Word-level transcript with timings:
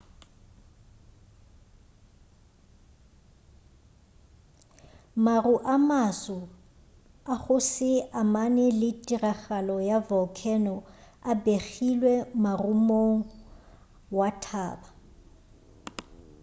maru 5.23 5.55
a 5.73 5.75
maso 5.89 6.39
a 7.33 7.35
go 7.43 7.57
se 7.71 7.91
amane 8.21 8.65
le 8.79 8.89
tiragalo 9.05 9.77
ya 9.89 9.97
volcano 10.09 10.75
a 11.29 11.31
begilwe 11.43 12.13
morumong 12.43 13.17
wa 14.17 14.29
thaba 14.45 14.89